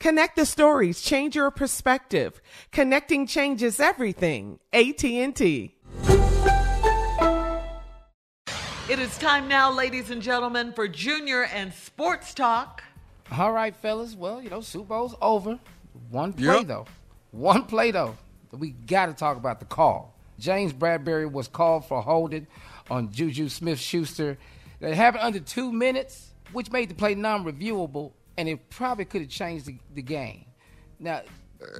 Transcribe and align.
Connect 0.00 0.36
the 0.36 0.46
stories, 0.46 1.00
change 1.02 1.34
your 1.34 1.50
perspective. 1.50 2.40
Connecting 2.70 3.26
changes 3.26 3.80
everything. 3.80 4.60
AT&T. 4.72 5.74
It 8.90 8.98
is 8.98 9.18
time 9.18 9.48
now, 9.48 9.70
ladies 9.72 10.10
and 10.10 10.22
gentlemen, 10.22 10.72
for 10.72 10.86
Junior 10.88 11.44
and 11.44 11.74
Sports 11.74 12.32
Talk. 12.32 12.82
All 13.36 13.52
right, 13.52 13.74
fellas. 13.76 14.14
Well, 14.14 14.40
you 14.40 14.48
know, 14.50 14.60
Super 14.60 14.86
Bowl's 14.86 15.14
over. 15.20 15.58
One 16.10 16.32
play 16.32 16.58
Yep. 16.58 16.66
though. 16.68 16.86
One 17.32 17.64
play 17.64 17.90
though. 17.90 18.16
We 18.52 18.70
got 18.70 19.06
to 19.06 19.14
talk 19.14 19.36
about 19.36 19.58
the 19.60 19.66
call. 19.66 20.14
James 20.38 20.72
Bradberry 20.72 21.30
was 21.30 21.48
called 21.48 21.84
for 21.84 22.00
holding 22.00 22.46
on 22.88 23.12
Juju 23.12 23.48
Smith-Schuster. 23.50 24.38
That 24.80 24.94
happened 24.94 25.24
under 25.24 25.40
two 25.40 25.70
minutes, 25.72 26.30
which 26.52 26.70
made 26.70 26.88
the 26.88 26.94
play 26.94 27.14
non-reviewable, 27.16 28.12
and 28.38 28.48
it 28.48 28.70
probably 28.70 29.04
could 29.04 29.20
have 29.20 29.30
changed 29.30 29.66
the, 29.66 29.76
the 29.94 30.02
game. 30.02 30.46
Now, 30.98 31.22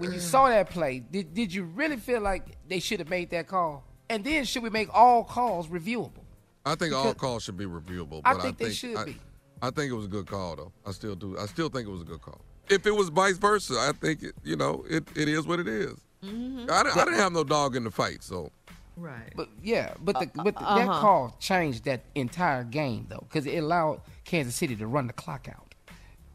when 0.00 0.12
you 0.12 0.20
saw 0.20 0.48
that 0.48 0.68
play, 0.70 0.98
did, 0.98 1.32
did 1.32 1.54
you 1.54 1.64
really 1.64 1.96
feel 1.96 2.20
like 2.20 2.58
they 2.68 2.80
should 2.80 2.98
have 2.98 3.08
made 3.08 3.30
that 3.30 3.46
call? 3.46 3.84
And 4.10 4.24
then 4.24 4.44
should 4.44 4.62
we 4.62 4.70
make 4.70 4.92
all 4.92 5.24
calls 5.24 5.68
reviewable? 5.68 6.24
I 6.66 6.74
think 6.74 6.92
all 6.92 7.14
calls 7.14 7.44
should 7.44 7.56
be 7.56 7.64
reviewable. 7.64 8.20
I 8.24 8.34
But 8.34 8.42
think 8.42 8.58
they 8.58 8.72
should 8.72 8.96
I, 8.96 9.04
be. 9.04 9.16
I 9.62 9.70
think 9.70 9.90
it 9.90 9.94
was 9.94 10.06
a 10.06 10.08
good 10.08 10.26
call, 10.26 10.56
though. 10.56 10.72
I 10.84 10.90
still 10.90 11.14
do. 11.14 11.38
I 11.38 11.46
still 11.46 11.68
think 11.68 11.88
it 11.88 11.90
was 11.90 12.02
a 12.02 12.04
good 12.04 12.20
call. 12.20 12.40
If 12.68 12.86
it 12.86 12.90
was 12.90 13.08
vice 13.08 13.38
versa, 13.38 13.74
I 13.78 13.92
think 13.92 14.22
it, 14.22 14.34
you 14.44 14.56
know 14.56 14.84
it, 14.90 15.08
it 15.16 15.28
is 15.28 15.46
what 15.46 15.60
it 15.60 15.68
is. 15.68 15.94
Mm-hmm. 16.22 16.66
I, 16.70 16.82
didn't, 16.82 16.98
I 16.98 17.04
didn't 17.04 17.20
have 17.20 17.32
no 17.32 17.44
dog 17.44 17.76
in 17.76 17.84
the 17.84 17.90
fight, 17.90 18.22
so 18.22 18.50
Right. 18.98 19.32
But 19.36 19.48
yeah, 19.62 19.94
but 20.00 20.18
the, 20.18 20.30
but 20.34 20.56
the, 20.56 20.62
uh-huh. 20.62 20.78
that 20.78 20.86
call 20.86 21.36
changed 21.38 21.84
that 21.84 22.02
entire 22.14 22.64
game 22.64 23.06
though, 23.08 23.24
because 23.28 23.46
it 23.46 23.56
allowed 23.58 24.00
Kansas 24.24 24.56
City 24.56 24.74
to 24.76 24.86
run 24.86 25.06
the 25.06 25.12
clock 25.12 25.48
out, 25.48 25.67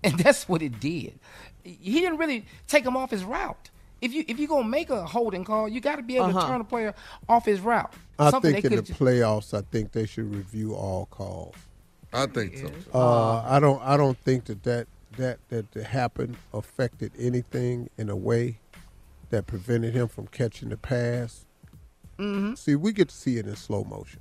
and 0.13 0.17
that's 0.19 0.47
what 0.49 0.61
it 0.61 0.79
did. 0.79 1.19
He 1.63 1.99
didn't 2.01 2.17
really 2.17 2.45
take 2.67 2.85
him 2.85 2.97
off 2.97 3.11
his 3.11 3.23
route. 3.23 3.69
If 4.01 4.13
you 4.13 4.25
if 4.27 4.37
you 4.37 4.47
gonna 4.47 4.67
make 4.67 4.89
a 4.89 5.05
holding 5.05 5.45
call, 5.45 5.69
you 5.69 5.79
got 5.79 5.95
to 5.95 6.03
be 6.03 6.17
able 6.17 6.33
to 6.33 6.41
turn 6.41 6.59
a 6.59 6.65
player 6.65 6.93
off 7.29 7.45
his 7.45 7.61
route. 7.61 7.93
I 8.19 8.31
Something 8.31 8.51
think 8.53 8.63
they 8.65 8.69
in 8.71 8.75
the 8.75 8.81
just- 8.81 8.99
playoffs, 8.99 9.57
I 9.57 9.61
think 9.71 9.93
they 9.93 10.05
should 10.05 10.33
review 10.35 10.73
all 10.75 11.05
calls. 11.05 11.55
I 12.11 12.25
think 12.27 12.57
so. 12.57 12.69
Uh, 12.93 13.41
I 13.47 13.59
don't. 13.59 13.81
I 13.81 13.95
don't 13.97 14.17
think 14.17 14.45
that 14.45 14.61
that 14.63 14.87
that 15.17 15.39
that, 15.49 15.71
that 15.71 15.85
happened 15.85 16.35
affected 16.53 17.11
anything 17.17 17.89
in 17.97 18.09
a 18.09 18.15
way 18.15 18.59
that 19.29 19.47
prevented 19.47 19.93
him 19.95 20.07
from 20.09 20.27
catching 20.27 20.69
the 20.69 20.77
pass. 20.77 21.45
Mm-hmm. 22.19 22.53
See, 22.55 22.75
we 22.75 22.91
get 22.91 23.09
to 23.09 23.15
see 23.15 23.37
it 23.37 23.47
in 23.47 23.55
slow 23.55 23.83
motion. 23.83 24.19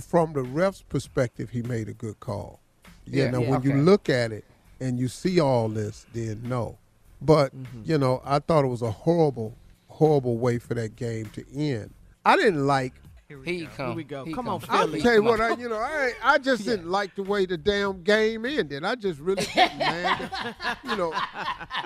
From 0.00 0.32
the 0.32 0.42
ref's 0.42 0.80
perspective, 0.82 1.50
he 1.50 1.60
made 1.62 1.88
a 1.88 1.92
good 1.92 2.18
call. 2.20 2.60
Yeah. 3.06 3.24
Yeah, 3.24 3.30
now, 3.30 3.40
yeah, 3.40 3.50
when 3.50 3.62
you 3.62 3.74
look 3.74 4.08
at 4.08 4.32
it 4.32 4.44
and 4.80 4.98
you 4.98 5.08
see 5.08 5.40
all 5.40 5.68
this, 5.68 6.06
then 6.12 6.42
no. 6.44 6.78
But 7.20 7.54
Mm-hmm. 7.56 7.82
you 7.84 7.98
know, 7.98 8.20
I 8.24 8.38
thought 8.38 8.64
it 8.64 8.68
was 8.68 8.82
a 8.82 8.90
horrible, 8.90 9.56
horrible 9.88 10.36
way 10.38 10.58
for 10.58 10.74
that 10.74 10.96
game 10.96 11.26
to 11.34 11.44
end. 11.56 11.90
I 12.24 12.36
didn't 12.36 12.66
like 12.66 12.92
Here 13.28 13.42
he 13.44 13.66
come. 13.66 13.88
Here 13.88 13.96
we 13.96 14.04
go. 14.04 14.24
He 14.24 14.32
Come 14.34 14.48
on, 14.48 14.60
come. 14.60 14.70
I'll 14.70 14.86
Philly. 14.86 15.00
tell 15.02 15.14
you 15.14 15.22
what, 15.22 15.40
I, 15.40 15.50
you 15.56 15.68
know, 15.68 15.76
I, 15.78 16.12
I 16.22 16.38
just 16.38 16.64
didn't 16.64 16.90
like 16.90 17.14
the 17.14 17.22
way 17.22 17.46
the 17.46 17.56
damn 17.56 18.02
game 18.02 18.44
ended. 18.46 18.84
I 18.84 18.94
just 18.94 19.20
really 19.20 19.44
didn't, 19.54 19.78
man. 19.78 20.30
you 20.84 20.96
know, 20.96 21.12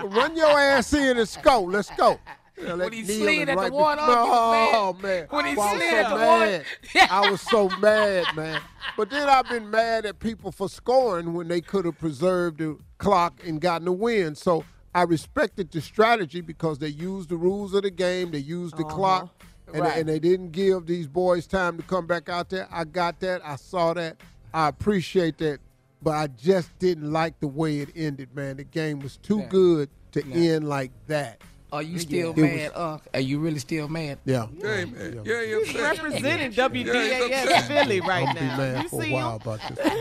run 0.05 0.37
your 0.37 0.50
ass 0.59 0.93
in 0.95 1.19
and 1.19 1.29
score. 1.29 1.71
Let's 1.71 1.91
go. 1.91 2.19
When 2.60 2.92
he 2.92 3.04
slid 3.04 3.48
at 3.48 3.56
the 3.56 3.62
right 3.62 3.72
one, 3.72 3.98
be- 3.98 4.04
oh, 4.06 4.70
no, 4.94 5.02
man. 5.02 5.26
When 5.30 5.46
he 5.46 5.54
Well, 5.54 5.74
slid 5.76 5.91
so 5.91 5.96
at 5.96 6.08
the 6.08 6.14
one. 6.14 6.41
mad. 6.41 6.64
I 7.10 7.30
was 7.30 7.41
so 7.41 7.69
mad, 7.78 8.26
man. 8.36 8.60
But 8.96 9.10
then 9.10 9.28
I've 9.28 9.48
been 9.48 9.70
mad 9.70 10.06
at 10.06 10.19
people 10.19 10.50
for 10.52 10.69
scoring 10.69 11.34
when 11.34 11.48
they 11.48 11.60
could 11.60 11.84
have 11.84 11.98
preserved 11.98 12.58
the 12.58 12.78
clock 12.98 13.41
and 13.46 13.60
gotten 13.60 13.86
a 13.88 13.92
win. 13.92 14.34
So 14.34 14.64
I 14.94 15.02
respected 15.02 15.70
the 15.70 15.80
strategy 15.80 16.41
because 16.41 16.78
they 16.78 16.88
used 16.88 17.28
the 17.28 17.36
rules 17.36 17.74
of 17.74 17.82
the 17.82 17.91
game. 17.91 18.30
They 18.32 18.38
used 18.38 18.76
the 18.76 18.84
uh-huh. 18.84 18.94
clock. 18.94 19.42
And, 19.72 19.82
Right. 19.82 19.98
and 19.98 20.08
they 20.08 20.19
didn't 20.19 20.52
give 20.52 20.86
these 20.86 21.06
boys 21.06 21.46
time 21.46 21.76
to 21.76 21.82
come 21.82 22.06
back 22.06 22.30
out 22.30 22.48
there. 22.48 22.66
I 22.70 22.84
got 22.84 23.20
that. 23.20 23.42
I 23.44 23.56
saw 23.56 23.92
that. 23.94 24.16
I 24.54 24.69
appreciate 24.69 25.36
that. 25.38 25.60
But 26.02 26.12
I 26.12 26.26
just 26.28 26.76
didn't 26.78 27.12
like 27.12 27.38
the 27.40 27.48
way 27.48 27.80
it 27.80 27.90
ended, 27.94 28.34
man. 28.34 28.56
The 28.56 28.64
game 28.64 29.00
was 29.00 29.19
too 29.19 29.40
Yeah. 29.40 29.46
good 29.49 29.90
to 30.12 30.25
end 30.32 30.66
like 30.69 30.90
that. 31.08 31.43
Are 31.73 31.82
you 31.82 31.99
still 31.99 32.31
It 32.31 32.37
was- 32.37 32.44
mad, 32.44 32.73
Unc? 32.75 33.03
Are 33.12 33.20
you 33.20 33.38
really 33.41 33.59
still 33.59 33.88
mad? 33.88 34.19
Yeah. 34.25 34.47
yeah, 34.59 34.85
man. 34.87 35.23
Yeah, 35.25 35.43
yeah. 35.43 35.59
He's 35.65 35.75
representing 35.81 36.53
Yeah, 36.53 36.69
WDAS 36.69 37.49
he's 37.55 37.67
Philly 37.67 38.00
right 38.00 38.26
I'm 38.26 38.35
gonna 38.35 38.41
be 38.41 38.47
now. 38.47 38.56
mad 38.56 38.82
You 38.85 38.88
for 38.88 39.00
a 39.03 39.05
see 39.05 39.12
while 39.12 39.31
him? 39.37 39.43
about 39.43 39.61
this. 39.69 39.79
one 39.79 39.97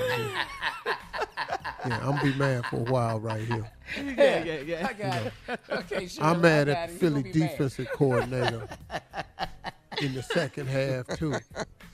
yeah, 1.86 2.00
I'm 2.02 2.16
gonna 2.18 2.24
be 2.24 2.34
mad 2.40 2.66
for 2.68 2.76
a 2.78 2.80
while 2.92 3.20
right 3.20 3.42
here. 3.46 3.70
Yeah, 4.18 4.44
yeah, 4.44 4.60
yeah. 4.60 4.88
I 4.90 4.94
got 4.94 5.26
it. 5.26 5.34
Okay, 5.70 6.08
sure. 6.08 6.24
I'm 6.24 6.42
mad 6.42 6.68
at 6.70 6.90
the 6.90 6.96
Philly 6.98 7.24
gonna 7.24 7.36
mad. 7.38 7.50
defensive 7.52 7.88
coordinator 7.94 8.68
in 10.02 10.14
the 10.14 10.24
second 10.24 10.68
half 10.68 11.08
too. 11.18 11.36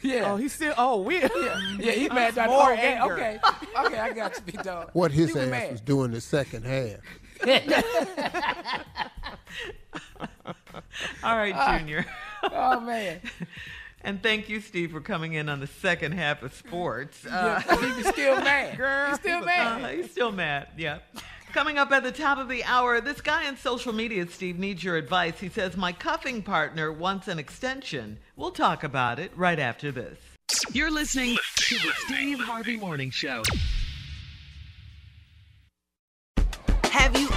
Yeah. 0.05 0.33
Oh, 0.33 0.35
he's 0.35 0.51
still. 0.51 0.73
Oh, 0.77 1.01
we. 1.01 1.21
yeah, 1.21 1.29
yeah, 1.79 1.91
he's 1.93 2.09
mad 2.09 2.33
about 2.33 2.47
the 2.47 2.51
more 2.51 2.65
whole 2.65 2.75
game. 2.75 3.01
anger. 3.01 3.13
Okay, 3.13 3.39
okay, 3.85 3.99
I 3.99 4.11
got 4.11 4.35
you, 4.35 4.41
big 4.51 4.61
dog. 4.61 4.89
What 4.91 5.11
his 5.13 5.33
He 5.33 5.39
ass 5.39 5.47
mad. 5.49 5.71
was 5.71 5.79
doing 5.79 6.11
the 6.11 6.19
second 6.19 6.65
half. 6.65 6.97
All 11.23 11.35
right, 11.37 11.79
Junior. 11.79 12.05
Oh 12.51 12.81
man. 12.81 13.21
And 14.05 14.21
thank 14.21 14.49
you, 14.49 14.59
Steve, 14.59 14.91
for 14.91 14.99
coming 14.99 15.31
in 15.31 15.47
on 15.47 15.61
the 15.61 15.67
second 15.67 16.11
half 16.11 16.43
of 16.43 16.53
sports. 16.53 17.25
Uh, 17.25 17.61
he's 17.95 18.05
still 18.09 18.35
mad. 18.43 18.75
Girl, 18.75 19.11
he's 19.11 19.19
still 19.19 19.45
mad. 19.45 19.81
Uh, 19.81 19.87
he's 19.87 20.11
still 20.11 20.31
mad. 20.33 20.67
Yeah. 20.77 20.99
Coming 21.53 21.77
up 21.77 21.89
at 21.93 22.03
the 22.03 22.11
top 22.11 22.37
of 22.37 22.49
the 22.49 22.65
hour, 22.65 22.99
this 22.99 23.21
guy 23.21 23.47
on 23.47 23.55
social 23.55 23.93
media, 23.93 24.27
Steve, 24.27 24.59
needs 24.59 24.83
your 24.83 24.97
advice. 24.97 25.39
He 25.39 25.47
says, 25.47 25.77
My 25.77 25.93
cuffing 25.93 26.43
partner 26.43 26.91
wants 26.91 27.29
an 27.29 27.39
extension. 27.39 28.17
We'll 28.35 28.51
talk 28.51 28.83
about 28.83 29.19
it 29.19 29.31
right 29.37 29.57
after 29.57 29.89
this. 29.89 30.19
You're 30.73 30.91
listening 30.91 31.37
to 31.55 31.75
the 31.75 31.91
Steve 32.05 32.39
Harvey 32.41 32.75
Morning 32.75 33.09
Show. 33.09 33.43
Have 36.91 37.17
you 37.17 37.27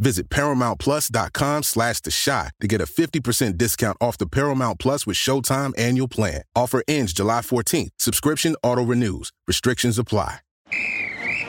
Visit 0.00 0.30
ParamountPlus.com 0.30 1.62
slash 1.62 2.00
The 2.00 2.10
Chi 2.10 2.50
to 2.60 2.66
get 2.66 2.80
a 2.80 2.86
50% 2.86 3.58
discount 3.58 3.98
off 4.00 4.16
the 4.16 4.26
Paramount 4.26 4.78
Plus 4.80 5.06
with 5.06 5.16
Showtime 5.16 5.78
annual 5.78 6.08
plan. 6.08 6.42
Offer 6.56 6.82
ends 6.88 7.12
July 7.12 7.40
14th. 7.40 7.90
Subscription 7.98 8.56
auto-renews. 8.62 9.30
Restrictions 9.46 9.98
apply. 9.98 10.38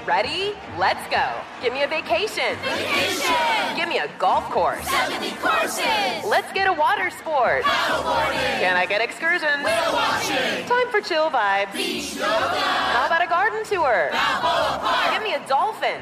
Ready? 0.05 0.53
Let's 0.77 1.07
go. 1.09 1.31
Give 1.61 1.71
me 1.73 1.83
a 1.83 1.87
vacation. 1.87 2.57
Vacation. 2.63 3.77
Give 3.77 3.87
me 3.87 3.99
a 3.99 4.09
golf 4.17 4.43
course. 4.45 4.85
70 4.89 5.29
courses. 5.37 6.25
Let's 6.25 6.51
get 6.53 6.67
a 6.67 6.73
water 6.73 7.11
sport. 7.11 7.63
Paddleboarding. 7.63 8.59
Can 8.59 8.75
I 8.75 8.87
get 8.87 8.99
excursions? 8.99 9.63
Whale 9.63 9.93
watching. 9.93 10.65
Time 10.65 10.89
for 10.89 11.01
chill 11.01 11.29
vibes. 11.29 11.71
Beach 11.73 12.15
yoga. 12.15 12.25
How 12.27 13.05
about 13.05 13.23
a 13.23 13.27
garden 13.27 13.63
tour? 13.63 14.09
Balboa 14.11 14.79
Park. 14.81 15.13
Give 15.13 15.23
me 15.23 15.35
a 15.35 15.47
dolphin. 15.47 16.01